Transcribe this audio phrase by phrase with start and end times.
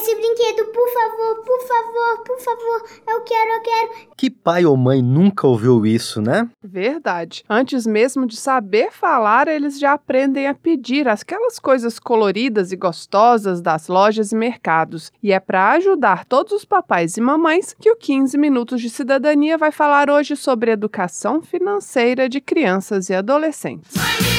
[0.00, 2.84] Esse brinquedo, por favor, por favor, por favor.
[3.06, 3.90] Eu quero, eu quero.
[4.16, 6.48] Que pai ou mãe nunca ouviu isso, né?
[6.64, 7.44] Verdade.
[7.46, 13.60] Antes mesmo de saber falar, eles já aprendem a pedir aquelas coisas coloridas e gostosas
[13.60, 15.12] das lojas e mercados.
[15.22, 19.58] E é para ajudar todos os papais e mamães que o 15 Minutos de Cidadania
[19.58, 23.94] vai falar hoje sobre educação financeira de crianças e adolescentes.
[23.94, 24.29] Mãe,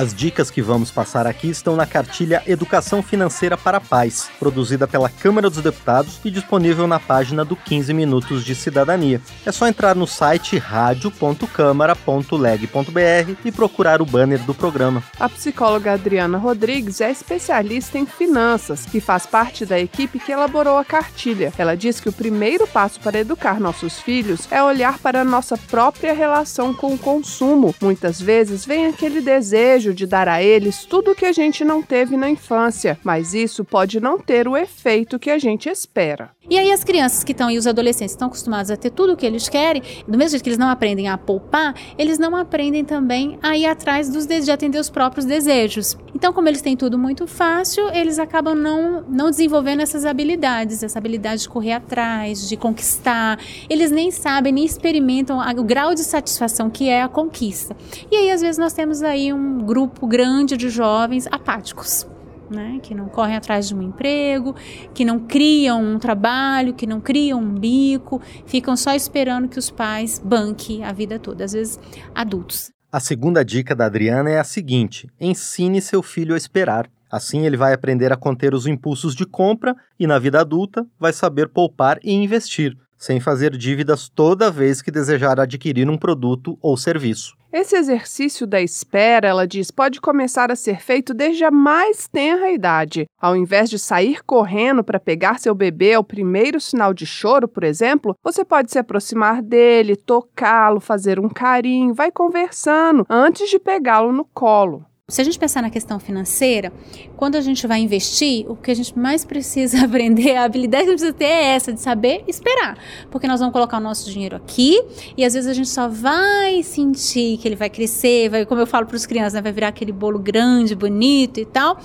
[0.00, 5.10] As dicas que vamos passar aqui estão na cartilha Educação Financeira para Pais, produzida pela
[5.10, 9.20] Câmara dos Deputados e disponível na página do 15 Minutos de Cidadania.
[9.44, 15.04] É só entrar no site radio.câmara.leg.br e procurar o banner do programa.
[15.18, 20.78] A psicóloga Adriana Rodrigues é especialista em finanças e faz parte da equipe que elaborou
[20.78, 21.52] a cartilha.
[21.58, 25.58] Ela diz que o primeiro passo para educar nossos filhos é olhar para a nossa
[25.58, 27.74] própria relação com o consumo.
[27.82, 31.82] Muitas vezes vem aquele desejo de dar a eles tudo o que a gente não
[31.82, 36.30] teve na infância, mas isso pode não ter o efeito que a gente espera.
[36.50, 39.16] E aí as crianças que estão e os adolescentes estão acostumados a ter tudo o
[39.16, 42.84] que eles querem, do mesmo jeito que eles não aprendem a poupar, eles não aprendem
[42.84, 45.96] também a ir atrás dos de de atender os próprios desejos.
[46.12, 50.98] Então, como eles têm tudo muito fácil, eles acabam não, não desenvolvendo essas habilidades, essa
[50.98, 53.38] habilidade de correr atrás, de conquistar.
[53.68, 57.76] Eles nem sabem, nem experimentam o grau de satisfação que é a conquista.
[58.10, 62.06] E aí, às vezes, nós temos aí um grupo grande de jovens apáticos
[62.50, 64.54] né, que não correm atrás de um emprego,
[64.92, 69.70] que não criam um trabalho, que não criam um bico, ficam só esperando que os
[69.70, 71.78] pais banquem a vida toda, às vezes
[72.14, 72.70] adultos.
[72.92, 76.90] A segunda dica da Adriana é a seguinte: ensine seu filho a esperar.
[77.10, 81.12] Assim ele vai aprender a conter os impulsos de compra e, na vida adulta, vai
[81.12, 86.76] saber poupar e investir, sem fazer dívidas toda vez que desejar adquirir um produto ou
[86.76, 87.39] serviço.
[87.52, 92.48] Esse exercício da espera, ela diz, pode começar a ser feito desde a mais tenra
[92.52, 93.06] idade.
[93.20, 97.64] Ao invés de sair correndo para pegar seu bebê ao primeiro sinal de choro, por
[97.64, 104.12] exemplo, você pode se aproximar dele, tocá-lo, fazer um carinho, vai conversando antes de pegá-lo
[104.12, 104.86] no colo.
[105.10, 106.72] Se a gente pensar na questão financeira,
[107.16, 110.90] quando a gente vai investir, o que a gente mais precisa aprender, a habilidade que
[110.90, 112.78] a gente precisa ter é essa, de saber esperar.
[113.10, 114.80] Porque nós vamos colocar o nosso dinheiro aqui
[115.16, 118.66] e às vezes a gente só vai sentir que ele vai crescer, vai, como eu
[118.66, 121.78] falo para os crianças, né, vai virar aquele bolo grande, bonito e tal,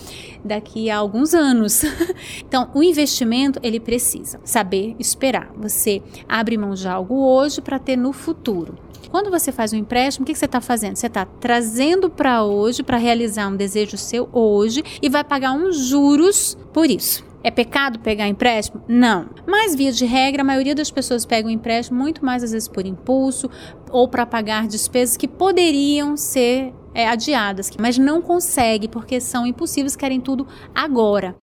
[0.44, 1.82] daqui a alguns anos.
[2.46, 5.52] então, o investimento, ele precisa saber esperar.
[5.58, 8.85] Você abre mão de algo hoje para ter no futuro.
[9.10, 10.96] Quando você faz um empréstimo, o que que você está fazendo?
[10.96, 15.78] Você está trazendo para hoje, para realizar um desejo seu hoje e vai pagar uns
[15.88, 17.24] juros por isso.
[17.44, 18.82] É pecado pegar empréstimo?
[18.88, 19.28] Não.
[19.46, 22.88] Mas, via de regra, a maioria das pessoas pegam empréstimo muito mais às vezes por
[22.88, 23.50] impulso
[23.92, 29.96] ou para pagar despesas que poderiam ser é, adiadas, mas não consegue porque são impulsivos,
[29.96, 31.36] querem tudo agora.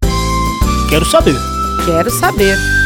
[0.89, 1.37] Quero saber.
[1.87, 2.82] Quero saber.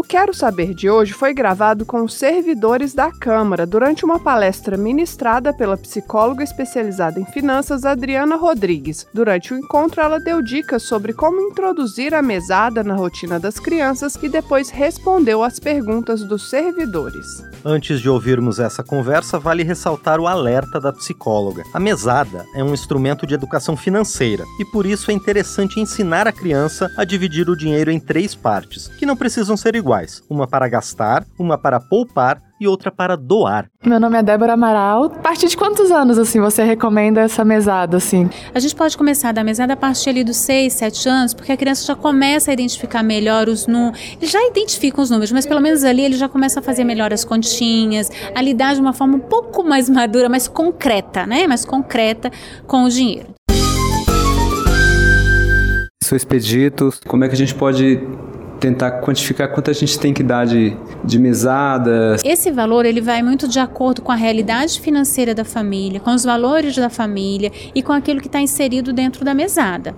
[0.00, 4.74] O Quero Saber de hoje foi gravado com os servidores da Câmara durante uma palestra
[4.74, 9.06] ministrada pela psicóloga especializada em finanças Adriana Rodrigues.
[9.12, 14.14] Durante o encontro, ela deu dicas sobre como introduzir a mesada na rotina das crianças
[14.22, 17.26] e depois respondeu às perguntas dos servidores.
[17.62, 21.62] Antes de ouvirmos essa conversa, vale ressaltar o alerta da psicóloga.
[21.74, 26.32] A mesada é um instrumento de educação financeira e por isso é interessante ensinar a
[26.32, 29.89] criança a dividir o dinheiro em três partes, que não precisam ser iguais:
[30.28, 33.66] uma para gastar, uma para poupar e outra para doar.
[33.84, 35.04] Meu nome é Débora Amaral.
[35.06, 38.28] A partir de quantos anos, assim, você recomenda essa mesada, assim?
[38.54, 41.56] A gente pode começar da mesada a partir ali dos 6, 7 anos, porque a
[41.56, 43.98] criança já começa a identificar melhor os números.
[44.20, 47.12] Ele já identifica os números, mas pelo menos ali ele já começa a fazer melhor
[47.12, 51.46] as continhas, a lidar de uma forma um pouco mais madura, mais concreta, né?
[51.46, 52.30] Mais concreta
[52.66, 53.28] com o dinheiro.
[56.04, 56.90] Sou expedito.
[57.06, 58.00] Como é que a gente pode
[58.60, 62.16] tentar quantificar quanto a gente tem que dar de, de mesada?
[62.22, 66.22] Esse valor ele vai muito de acordo com a realidade financeira da família, com os
[66.22, 69.94] valores da família e com aquilo que está inserido dentro da mesada.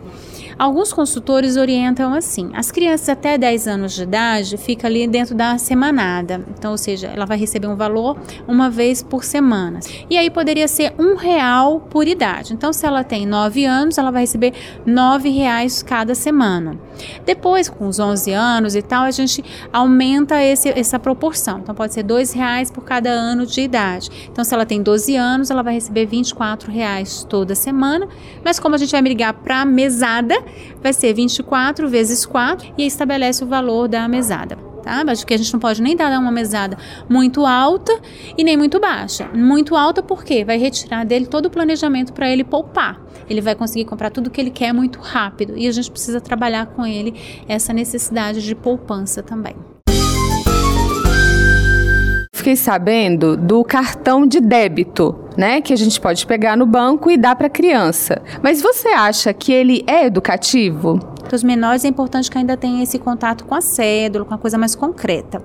[0.58, 5.58] Alguns consultores orientam assim: as crianças até 10 anos de idade fica ali dentro da
[5.58, 6.44] semanada.
[6.56, 8.16] Então, ou seja, ela vai receber um valor
[8.46, 9.80] uma vez por semana.
[10.08, 12.52] E aí poderia ser um real por idade.
[12.52, 14.52] Então, se ela tem 9 anos, ela vai receber
[14.86, 16.78] 9 reais cada semana.
[17.24, 21.60] Depois, com os 11 anos e tal, a gente aumenta esse, essa proporção.
[21.60, 24.10] Então, pode ser 2 reais por cada ano de idade.
[24.30, 28.08] Então, se ela tem 12 anos, ela vai receber 24 reais toda semana.
[28.44, 30.41] Mas como a gente vai migrar para mesada,
[30.82, 34.56] vai ser 24 vezes 4 e estabelece o valor da mesada.
[34.82, 35.04] Tá?
[35.06, 36.76] Acho que a gente não pode nem dar uma mesada
[37.08, 37.92] muito alta
[38.36, 39.28] e nem muito baixa.
[39.32, 43.00] Muito alta porque vai retirar dele todo o planejamento para ele poupar.
[43.30, 46.66] Ele vai conseguir comprar tudo que ele quer muito rápido e a gente precisa trabalhar
[46.66, 47.14] com ele
[47.48, 49.54] essa necessidade de poupança também.
[52.34, 57.16] Fiquei sabendo do cartão de débito, né, que a gente pode pegar no banco e
[57.16, 58.22] dar para a criança.
[58.42, 60.98] Mas você acha que ele é educativo?
[61.22, 64.38] Para os menores é importante que ainda tenha esse contato com a cédula, com a
[64.38, 65.42] coisa mais concreta.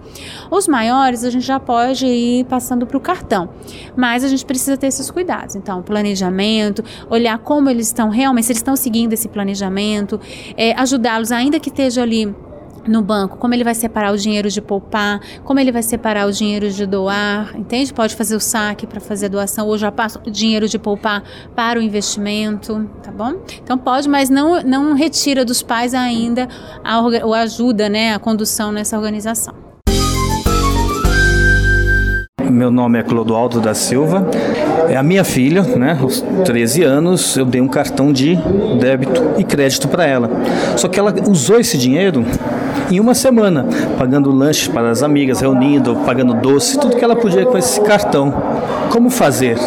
[0.51, 3.49] Os maiores a gente já pode ir passando para o cartão,
[3.95, 5.55] mas a gente precisa ter esses cuidados.
[5.55, 10.19] Então, planejamento, olhar como eles estão realmente, se eles estão seguindo esse planejamento,
[10.57, 12.35] é, ajudá-los, ainda que esteja ali
[12.87, 16.31] no banco, como ele vai separar o dinheiro de poupar, como ele vai separar o
[16.31, 17.93] dinheiro de doar, entende?
[17.93, 21.23] Pode fazer o saque para fazer a doação ou já passa o dinheiro de poupar
[21.55, 23.35] para o investimento, tá bom?
[23.61, 26.47] Então pode, mas não, não retira dos pais ainda
[26.83, 29.67] a, ou ajuda, né, a condução nessa organização.
[32.49, 34.25] Meu nome é Clodoaldo da Silva.
[34.89, 35.97] É a minha filha, né?
[36.01, 38.37] Aos 13 anos, eu dei um cartão de
[38.79, 40.29] débito e crédito para ela.
[40.77, 42.25] Só que ela usou esse dinheiro
[42.89, 43.65] em uma semana,
[43.97, 48.33] pagando lanches para as amigas, reunindo, pagando doce, tudo que ela podia com esse cartão.
[48.91, 49.57] Como fazer?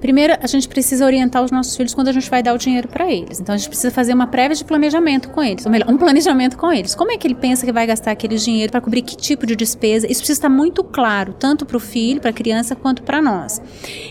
[0.00, 2.86] Primeiro, a gente precisa orientar os nossos filhos quando a gente vai dar o dinheiro
[2.86, 3.40] para eles.
[3.40, 6.56] Então, a gente precisa fazer uma prévia de planejamento com eles, ou melhor, um planejamento
[6.56, 6.94] com eles.
[6.94, 9.56] Como é que ele pensa que vai gastar aquele dinheiro para cobrir que tipo de
[9.56, 10.06] despesa?
[10.06, 13.60] Isso precisa estar muito claro, tanto para o filho, para a criança, quanto para nós.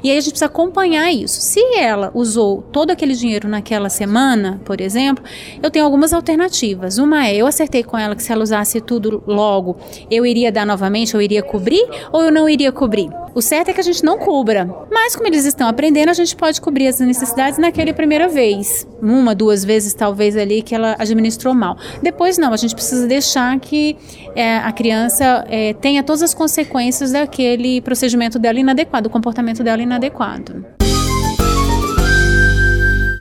[0.03, 1.39] E aí a gente precisa acompanhar isso.
[1.39, 5.24] Se ela usou todo aquele dinheiro naquela semana, por exemplo,
[5.63, 6.98] eu tenho algumas alternativas.
[6.98, 9.78] Uma é, eu acertei com ela que se ela usasse tudo logo,
[10.10, 13.10] eu iria dar novamente, eu iria cobrir, ou eu não iria cobrir?
[13.34, 14.66] O certo é que a gente não cubra.
[14.90, 18.88] Mas como eles estão aprendendo, a gente pode cobrir as necessidades naquela primeira vez.
[19.02, 21.78] Uma, duas vezes, talvez, ali que ela administrou mal.
[22.02, 23.98] Depois, não, a gente precisa deixar que
[24.36, 29.82] é, a criança é, tenha todas as consequências daquele procedimento dela inadequado, o comportamento dela
[29.82, 30.85] inadequado.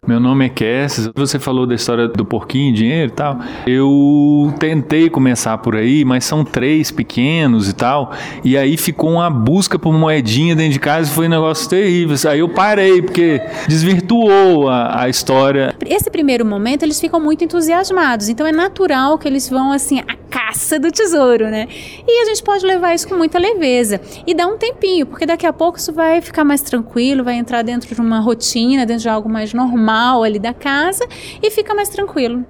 [0.06, 1.10] Meu nome é Cassius.
[1.14, 3.38] Você falou da história do porquinho, dinheiro e tal.
[3.66, 8.12] Eu tentei começar por aí, mas são três pequenos e tal.
[8.44, 12.16] E aí ficou uma busca por moedinha dentro de casa e foi um negócio terrível.
[12.30, 15.74] Aí eu parei, porque desvirtuou a, a história.
[15.86, 18.28] Esse primeiro momento, eles ficam muito entusiasmados.
[18.28, 20.02] Então é natural que eles vão assim,
[20.34, 21.68] caça do tesouro, né?
[22.08, 24.00] E a gente pode levar isso com muita leveza.
[24.26, 27.62] E dar um tempinho, porque daqui a pouco isso vai ficar mais tranquilo, vai entrar
[27.62, 31.06] dentro de uma rotina, dentro de algo mais normal ali da casa
[31.40, 32.44] e fica mais tranquilo.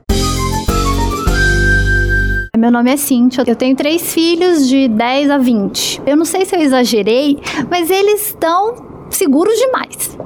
[2.56, 6.02] Meu nome é Cíntia, eu tenho três filhos de 10 a 20.
[6.06, 7.38] Eu não sei se eu exagerei,
[7.68, 8.76] mas eles estão
[9.10, 10.16] seguros demais.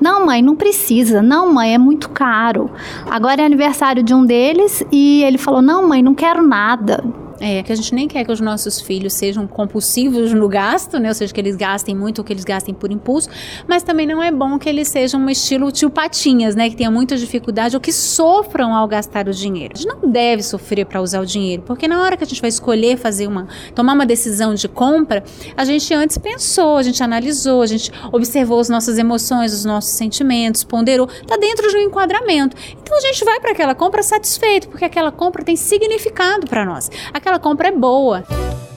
[0.00, 1.22] Não, mãe, não precisa.
[1.22, 2.70] Não, mãe, é muito caro.
[3.10, 7.02] Agora é aniversário de um deles e ele falou: Não, mãe, não quero nada.
[7.46, 11.08] É, que a gente nem quer que os nossos filhos sejam compulsivos no gasto, né?
[11.08, 13.28] Ou seja, que eles gastem muito ou que eles gastem por impulso,
[13.68, 16.70] mas também não é bom que eles sejam um estilo tio Patinhas, né?
[16.70, 19.74] Que tenha muita dificuldade ou que sofram ao gastar o dinheiro.
[19.76, 22.40] A gente não deve sofrer para usar o dinheiro, porque na hora que a gente
[22.40, 25.22] vai escolher fazer uma, tomar uma decisão de compra,
[25.54, 29.92] a gente antes pensou, a gente analisou, a gente observou as nossas emoções, os nossos
[29.92, 32.56] sentimentos, ponderou, tá dentro de um enquadramento.
[32.82, 36.90] Então a gente vai para aquela compra satisfeito, porque aquela compra tem significado para nós.
[37.12, 38.24] Aquela compra é boa.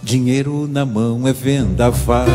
[0.01, 2.25] Dinheiro na mão é vendaval,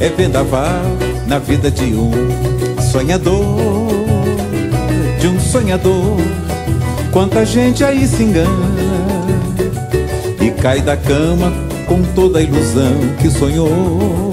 [0.00, 0.82] é vendaval
[1.26, 2.10] na vida de um
[2.80, 3.36] sonhador,
[5.20, 6.16] de um sonhador.
[7.12, 8.48] Quanta gente aí se engana
[10.40, 11.52] e cai da cama
[11.86, 14.31] com toda a ilusão que sonhou.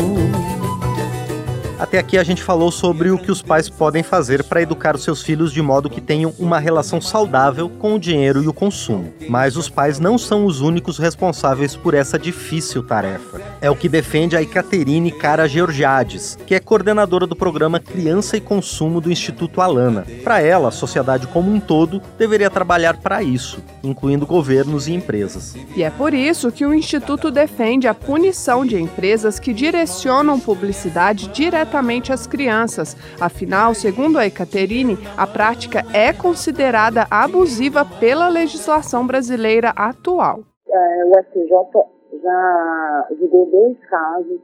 [1.89, 5.03] Até aqui a gente falou sobre o que os pais podem fazer para educar os
[5.03, 9.12] seus filhos de modo que tenham uma relação saudável com o dinheiro e o consumo.
[9.27, 13.41] Mas os pais não são os únicos responsáveis por essa difícil tarefa.
[13.60, 18.39] É o que defende a Ekaterine Cara Georgiades, que é coordenadora do programa Criança e
[18.39, 20.05] Consumo do Instituto Alana.
[20.24, 25.55] Para ela, a sociedade como um todo deveria trabalhar para isso, incluindo governos e empresas.
[25.75, 31.29] E é por isso que o Instituto defende a punição de empresas que direcionam publicidade
[31.29, 32.96] diretamente diretamente às crianças.
[33.20, 40.40] Afinal, segundo a Ecaterine, a prática é considerada abusiva pela legislação brasileira atual.
[40.68, 44.40] É, o STJ já julgou dois casos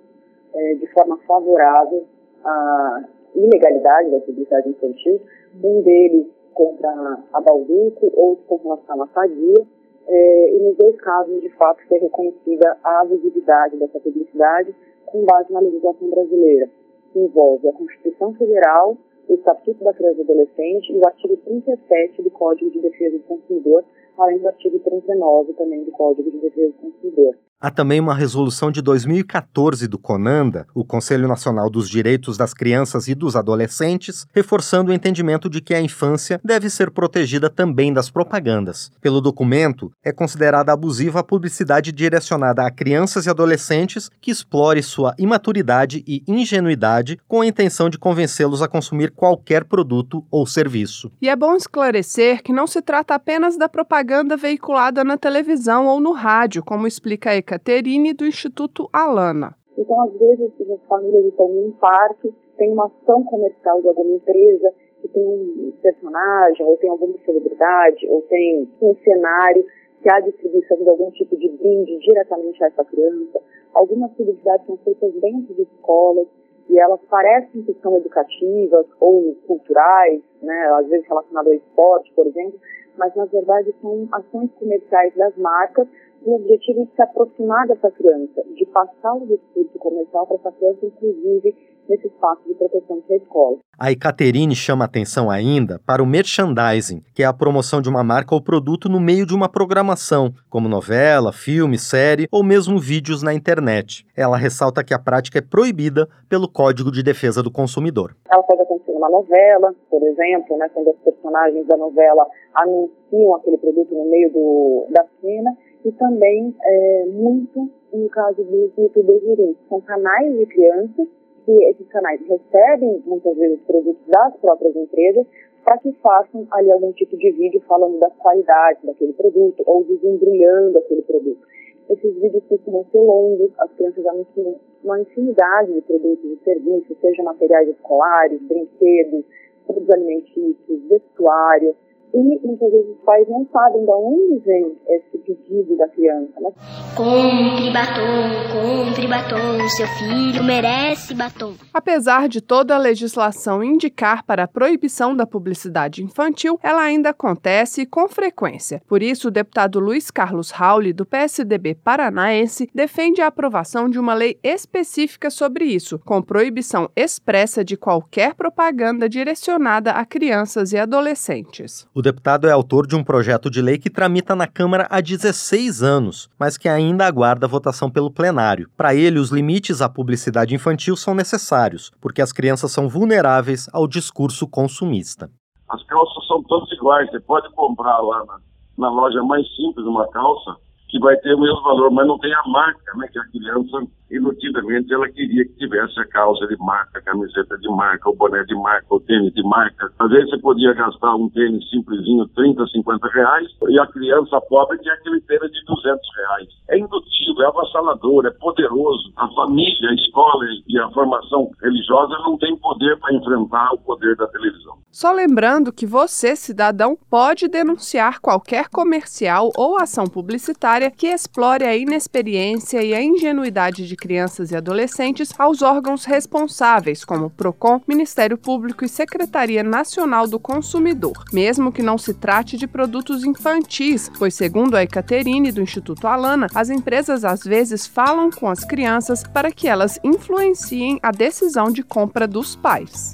[0.54, 2.06] é, de forma favorável
[2.44, 3.04] à
[3.36, 5.22] ilegalidade da publicidade infantil.
[5.64, 6.90] Um deles contra
[7.34, 9.66] a Balduco, outro com relação à Sadia.
[10.08, 14.74] É, e nos dois casos, de fato, foi reconhecida a abusividade dessa publicidade
[15.06, 16.70] com base na legislação brasileira,
[17.16, 18.98] que envolve a Constituição Federal,
[19.30, 23.24] o Estatuto da Criança e Adolescente e o artigo 37 do Código de Defesa do
[23.24, 23.86] Consumidor,
[24.18, 27.36] além do artigo 39 também do Código de Defesa do Consumidor.
[27.58, 33.08] Há também uma resolução de 2014 do CONANDA, o Conselho Nacional dos Direitos das Crianças
[33.08, 38.10] e dos Adolescentes, reforçando o entendimento de que a infância deve ser protegida também das
[38.10, 38.92] propagandas.
[39.00, 45.16] Pelo documento, é considerada abusiva a publicidade direcionada a crianças e adolescentes que explore sua
[45.18, 51.10] imaturidade e ingenuidade com a intenção de convencê-los a consumir qualquer produto ou serviço.
[51.22, 56.02] E é bom esclarecer que não se trata apenas da propaganda veiculada na televisão ou
[56.02, 59.56] no rádio, como explica a Ecaterine do Instituto Alana.
[59.78, 64.16] Então, às vezes, as famílias estão em um parque, tem uma ação comercial de alguma
[64.16, 69.64] empresa, que tem um personagem, ou tem alguma celebridade, ou tem um cenário
[70.02, 73.40] que há distribuição de algum tipo de brinde diretamente a essa criança.
[73.76, 76.28] Algumas publicidades são feitas dentro de escolas,
[76.68, 82.26] e elas parecem que são educativas ou culturais, né, às vezes relacionadas ao esporte, por
[82.26, 82.60] exemplo,
[82.98, 85.88] mas na verdade são ações comerciais das marcas
[86.26, 90.80] o objetivo de se aproximar dessa criança, de passar o discurso comercial para essa criança,
[90.86, 91.56] inclusive
[91.88, 93.58] nesse espaço de proteção que é a escola.
[93.78, 98.34] A Ecaterine chama atenção ainda para o merchandising, que é a promoção de uma marca
[98.34, 103.34] ou produto no meio de uma programação, como novela, filme, série ou mesmo vídeos na
[103.34, 104.04] internet.
[104.18, 108.16] Ela ressalta que a prática é proibida pelo Código de Defesa do Consumidor.
[108.32, 113.58] Ela pode acontecer numa novela, por exemplo, né, quando os personagens da novela anunciam aquele
[113.58, 115.52] produto no meio do, da cena,
[115.86, 119.56] e também é, muito no caso dos youtubers mirim.
[119.70, 121.08] São canais de crianças
[121.46, 125.26] que esses canais recebem muitas vezes produtos das próprias empresas
[125.64, 130.80] para que façam ali algum tipo de vídeo falando das qualidades daquele produto ou desembrulhando
[130.80, 131.42] aquele produto.
[131.88, 137.24] Esses vídeos costumam ser longos, as crianças anunciam uma infinidade de produtos e serviços, seja
[137.24, 139.24] materiais escolares, brinquedos,
[139.68, 141.76] produtos alimentícios, vestuário,
[142.16, 146.40] e muitas vezes os pais não sabem de onde vem esse pedido da criança.
[146.40, 146.50] Né?
[146.96, 151.56] Compre batom, compre batom, seu filho merece batom.
[151.74, 157.86] Apesar de toda a legislação indicar para a proibição da publicidade infantil, ela ainda acontece
[157.86, 158.82] com frequência.
[158.88, 164.14] Por isso, o deputado Luiz Carlos Rauli, do PSDB paranaense, defende a aprovação de uma
[164.14, 171.86] lei específica sobre isso, com proibição expressa de qualquer propaganda direcionada a crianças e adolescentes.
[171.94, 175.82] O deputado é autor de um projeto de lei que tramita na Câmara há 16
[175.82, 178.70] anos, mas que ainda aguarda votação pelo plenário.
[178.78, 183.88] Para ele, os limites à publicidade infantil são necessários, porque as crianças são vulneráveis ao
[183.88, 185.32] discurso consumista.
[185.68, 187.10] As calças são todas iguais.
[187.10, 188.38] Você pode comprar lá na,
[188.78, 190.56] na loja mais simples uma calça
[190.88, 193.08] que vai ter o mesmo valor, mas não tem a marca, né?
[193.12, 197.68] Que a criança, iludidamente, ela queria que tivesse a calça de marca, a camiseta de
[197.70, 199.92] marca, o boné de marca, o tênis de marca.
[200.00, 204.78] Às vezes você podia gastar um tênis simplesinho, 30, 50 reais, e a criança pobre
[204.80, 206.48] tinha aquele tênis de 200 reais.
[206.70, 209.12] É indutivo, é avassalador, é poderoso.
[209.18, 214.16] A família, a escola e a formação religiosa não tem poder para enfrentar o poder
[214.16, 214.85] da televisão.
[214.96, 221.76] Só lembrando que você, cidadão, pode denunciar qualquer comercial ou ação publicitária que explore a
[221.76, 228.86] inexperiência e a ingenuidade de crianças e adolescentes aos órgãos responsáveis, como PROCON, Ministério Público
[228.86, 234.76] e Secretaria Nacional do Consumidor, mesmo que não se trate de produtos infantis, pois, segundo
[234.76, 239.68] a Ecaterine do Instituto Alana, as empresas às vezes falam com as crianças para que
[239.68, 243.14] elas influenciem a decisão de compra dos pais.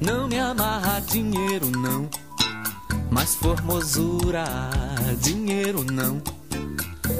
[0.00, 2.08] Não me amarra dinheiro não,
[3.10, 4.44] mas formosura,
[5.20, 6.20] dinheiro não.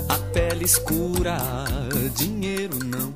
[0.09, 1.39] A pele escura,
[2.15, 3.15] dinheiro não.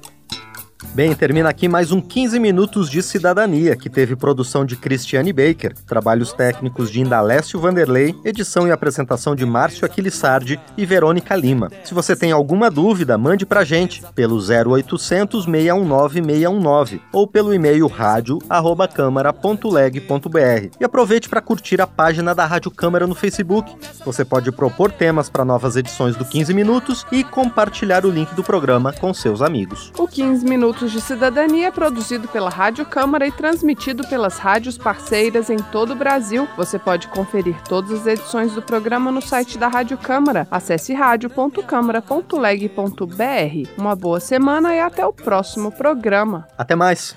[0.99, 5.73] Bem, termina aqui mais um 15 minutos de cidadania, que teve produção de Cristiane Baker,
[5.87, 11.71] trabalhos técnicos de Indalécio Vanderlei, edição e apresentação de Márcio Aquilissardi e Verônica Lima.
[11.85, 17.87] Se você tem alguma dúvida, mande pra gente pelo 0800 619 619 ou pelo e-mail
[17.87, 20.77] rádio@câmara.leg.br.
[20.81, 23.73] E aproveite para curtir a página da Rádio Câmara no Facebook.
[24.05, 28.43] Você pode propor temas para novas edições do 15 minutos e compartilhar o link do
[28.43, 29.93] programa com seus amigos.
[29.97, 34.79] O 15 minutos Minutos de Cidadania é produzido pela Rádio Câmara e transmitido pelas rádios
[34.79, 36.49] parceiras em todo o Brasil.
[36.57, 40.49] Você pode conferir todas as edições do programa no site da Rádio Câmara.
[40.51, 43.69] Acesse radio.câmara.leg.br.
[43.77, 46.47] Uma boa semana e até o próximo programa.
[46.57, 47.15] Até mais.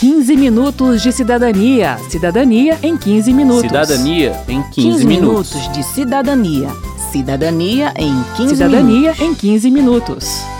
[0.00, 1.98] 15 minutos de cidadania.
[2.08, 3.60] Cidadania em 15 minutos.
[3.62, 5.54] Cidadania em 15, 15 minutos.
[5.54, 6.68] minutos de cidadania.
[7.12, 9.20] Cidadania em 15 Cidadania minutos.
[9.20, 10.53] em 15 minutos.